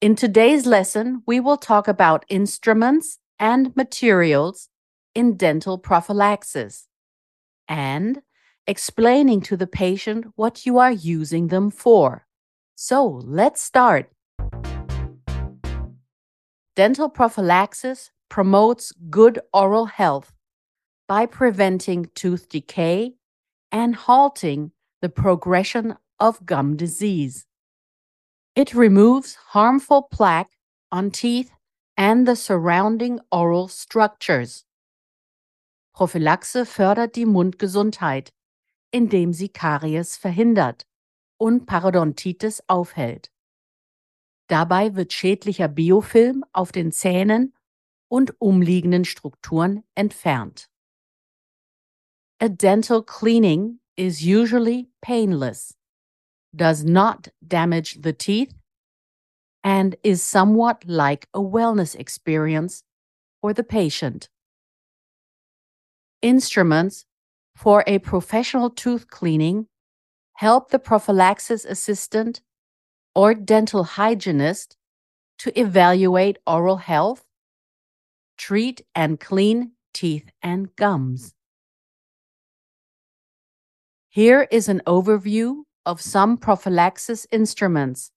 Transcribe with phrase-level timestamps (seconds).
[0.00, 4.70] In today's lesson, we will talk about instruments and materials
[5.14, 6.86] in dental prophylaxis
[7.68, 8.22] and
[8.66, 12.26] explaining to the patient what you are using them for.
[12.76, 14.10] So let's start.
[16.74, 20.32] Dental prophylaxis promotes good oral health
[21.08, 23.16] by preventing tooth decay
[23.70, 27.46] and halting the progression of gum disease.
[28.54, 30.56] It removes harmful plaque
[30.90, 31.52] on teeth
[31.96, 34.64] and the surrounding oral structures.
[35.94, 38.32] Prophylaxe fördert die Mundgesundheit,
[38.90, 40.86] indem sie Karies verhindert
[41.38, 43.30] und Parodontitis aufhält.
[44.48, 47.54] Dabei wird schädlicher Biofilm auf den Zähnen
[48.08, 50.68] und umliegenden Strukturen entfernt.
[52.40, 55.76] A dental cleaning is usually painless,
[56.54, 58.54] does not damage the teeth,
[59.62, 62.82] and is somewhat like a wellness experience
[63.40, 64.28] for the patient.
[66.22, 67.04] Instruments
[67.56, 69.66] for a professional tooth cleaning
[70.34, 72.40] help the prophylaxis assistant
[73.14, 74.76] or dental hygienist
[75.38, 77.24] to evaluate oral health,
[78.38, 81.34] treat and clean teeth and gums.
[84.08, 88.10] Here is an overview of some prophylaxis instruments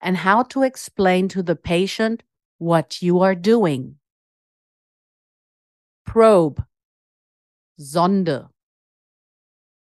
[0.00, 2.22] and how to explain to the patient
[2.58, 3.96] what you are doing.
[6.04, 6.64] Probe,
[7.78, 8.48] Sonde.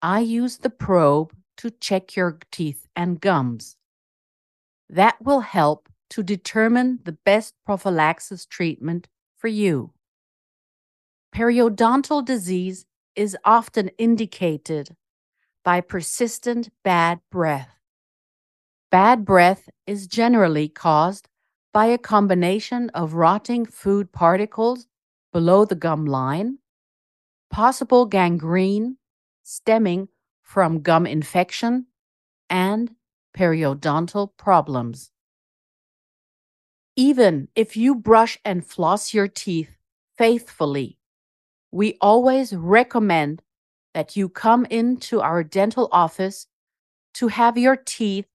[0.01, 3.77] I use the probe to check your teeth and gums.
[4.89, 9.07] That will help to determine the best prophylaxis treatment
[9.37, 9.93] for you.
[11.33, 14.95] Periodontal disease is often indicated
[15.63, 17.75] by persistent bad breath.
[18.89, 21.29] Bad breath is generally caused
[21.73, 24.87] by a combination of rotting food particles
[25.31, 26.57] below the gum line,
[27.49, 28.97] possible gangrene
[29.43, 30.07] stemming
[30.41, 31.85] from gum infection,
[32.49, 32.91] and
[33.35, 35.11] periodontal problems.
[36.97, 39.77] Even if you brush and floss your teeth
[40.17, 40.97] faithfully,
[41.71, 43.41] we always recommend
[43.93, 46.47] that you come into our dental office
[47.15, 48.25] to have your teeth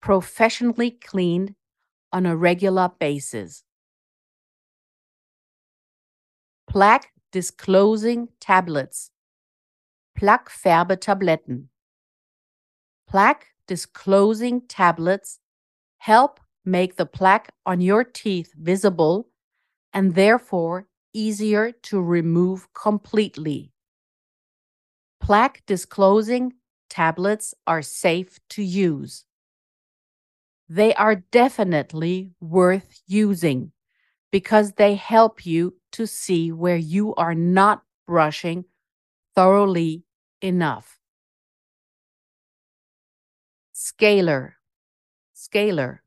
[0.00, 1.54] professionally cleaned
[2.12, 3.64] on a regular basis.
[6.68, 9.10] Plaque disclosing tablets.
[10.18, 11.66] Plaquefärbetabletten.
[13.08, 15.38] Plaque disclosing tablets
[15.98, 19.28] help make the plaque on your teeth visible
[19.92, 23.73] and therefore easier to remove completely.
[25.24, 26.52] Plaque disclosing
[26.90, 29.24] tablets are safe to use.
[30.68, 33.72] They are definitely worth using
[34.30, 38.66] because they help you to see where you are not brushing
[39.34, 40.04] thoroughly
[40.42, 40.98] enough.
[43.72, 44.56] Scaler.
[45.32, 46.02] Scaler.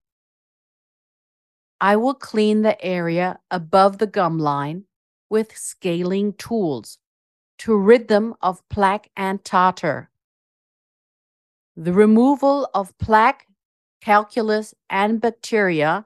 [1.81, 4.84] I will clean the area above the gum line
[5.28, 6.99] with scaling tools
[7.59, 10.09] to rid them of plaque and tartar.
[11.75, 13.47] The removal of plaque,
[14.01, 16.06] calculus, and bacteria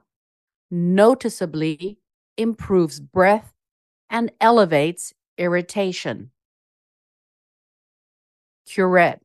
[0.70, 1.98] noticeably
[2.36, 3.52] improves breath
[4.10, 6.30] and elevates irritation.
[8.66, 9.22] Curette,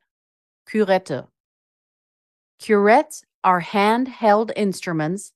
[0.66, 1.28] curette.
[2.60, 5.32] Curettes are handheld instruments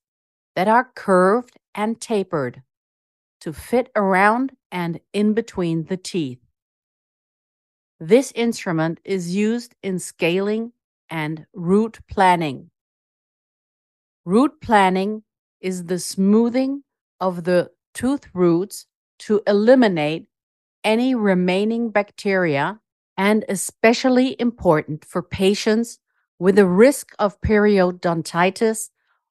[0.56, 2.62] that are curved and tapered
[3.40, 6.41] to fit around and in between the teeth.
[8.04, 10.72] This instrument is used in scaling
[11.08, 12.72] and root planning.
[14.26, 15.22] Root planning
[15.60, 16.82] is the smoothing
[17.20, 18.88] of the tooth roots
[19.20, 20.26] to eliminate
[20.84, 22.80] any remaining bacteria
[23.18, 26.00] and especially important for patients
[26.40, 28.90] with a risk of periodontitis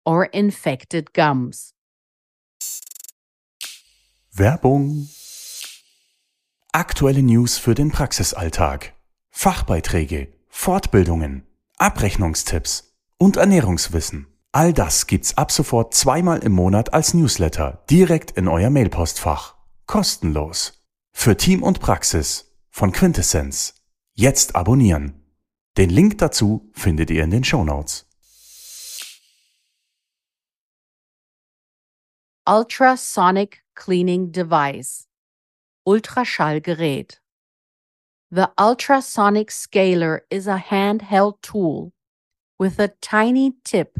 [0.07, 1.75] or infected gums.
[4.35, 5.24] Werbung.
[6.75, 8.95] Aktuelle News für den Praxisalltag.
[9.31, 14.27] Fachbeiträge, Fortbildungen, Abrechnungstipps und Ernährungswissen.
[14.51, 19.55] All das gibt's ab sofort zweimal im Monat als Newsletter direkt in euer Mailpostfach.
[19.85, 20.85] Kostenlos.
[21.13, 23.75] Für Team und Praxis von Quintessenz.
[24.13, 25.23] Jetzt abonnieren.
[25.77, 28.05] Den Link dazu findet ihr in den Show Notes.
[32.45, 35.07] Ultrasonic Cleaning Device.
[35.87, 37.19] Ultraschallgerät.
[38.31, 41.93] The ultrasonic scaler is a handheld tool
[42.57, 43.99] with a tiny tip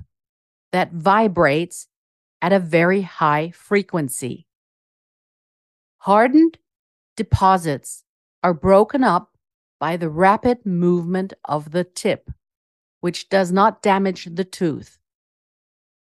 [0.71, 1.87] that vibrates
[2.41, 4.47] at a very high frequency.
[5.99, 6.57] Hardened
[7.15, 8.03] deposits
[8.43, 9.37] are broken up
[9.79, 12.31] by the rapid movement of the tip,
[13.01, 14.97] which does not damage the tooth.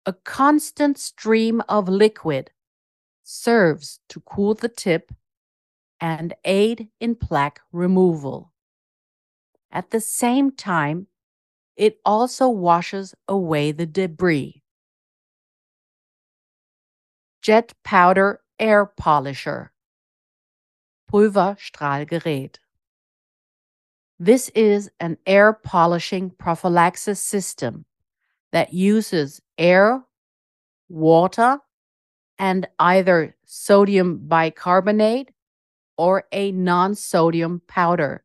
[0.07, 2.53] A constant stream of liquid
[3.25, 5.13] serves to cool the tip
[6.01, 8.53] and aid in plaque removal.
[9.71, 11.09] At the same time,
[11.77, 14.63] it also washes away the debris.
[17.43, 19.73] Jet Powder Air Polisher
[21.13, 22.57] Pulverstrahlgerät
[24.19, 27.85] This is an air polishing prophylaxis system
[28.53, 30.05] that uses air,
[30.89, 31.59] water,
[32.39, 35.34] and either sodium bicarbonate
[35.97, 38.25] or a non sodium powder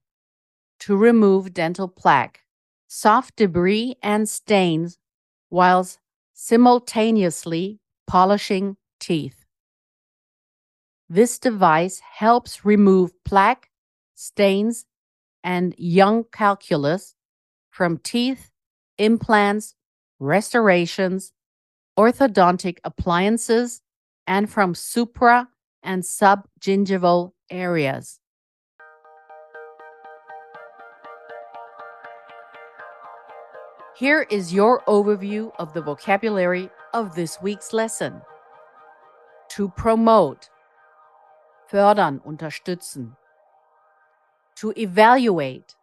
[0.79, 2.41] to remove dental plaque,
[2.87, 4.97] soft debris, and stains
[5.49, 5.99] whilst
[6.33, 9.45] simultaneously polishing teeth.
[11.09, 13.69] This device helps remove plaque,
[14.15, 14.85] stains,
[15.43, 17.15] and young calculus
[17.71, 18.51] from teeth,
[18.97, 19.75] implants,
[20.19, 21.33] restorations,
[21.97, 23.81] orthodontic appliances,
[24.27, 25.47] and from supra
[25.81, 28.19] and subgingival areas.
[33.99, 38.21] Here is your overview of the vocabulary of this week's lesson.
[39.49, 40.49] To promote,
[41.69, 43.17] fördern, unterstützen.
[44.55, 45.75] To evaluate,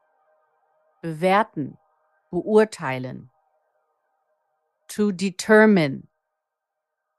[1.02, 1.76] bewerten,
[2.32, 3.28] beurteilen.
[4.88, 6.06] To determine,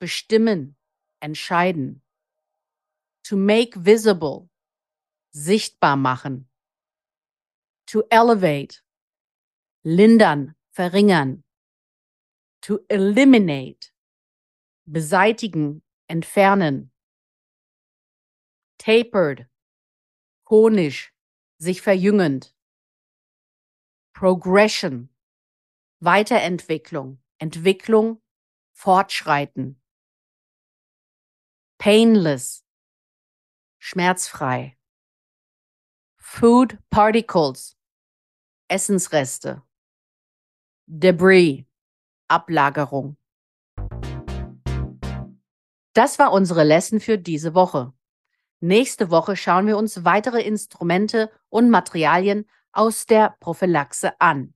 [0.01, 0.73] bestimmen,
[1.21, 2.01] entscheiden.
[3.27, 4.49] To make visible,
[5.35, 6.47] sichtbar machen.
[7.87, 8.81] To elevate,
[9.83, 11.43] lindern, verringern.
[12.61, 13.91] To eliminate,
[14.85, 16.91] beseitigen, entfernen.
[18.77, 19.49] Tapered,
[20.45, 21.11] konisch,
[21.57, 22.55] sich verjüngend.
[24.13, 25.09] Progression,
[25.99, 28.21] Weiterentwicklung, Entwicklung,
[28.71, 29.81] Fortschreiten.
[31.77, 32.63] Painless,
[33.79, 34.77] schmerzfrei.
[36.15, 37.77] Food Particles,
[38.67, 39.61] Essensreste.
[40.85, 41.65] Debris,
[42.27, 43.17] Ablagerung.
[45.93, 47.93] Das war unsere Lesson für diese Woche.
[48.59, 54.53] Nächste Woche schauen wir uns weitere Instrumente und Materialien aus der Prophylaxe an.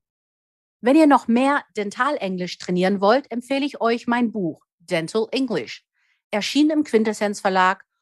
[0.81, 5.85] Wenn ihr noch mehr Dentalenglisch trainieren wollt, empfehle ich euch mein Buch Dental English,
[6.31, 7.85] erschienen im Quintessenz Verlag